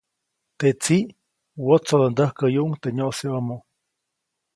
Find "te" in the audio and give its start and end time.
0.59-0.67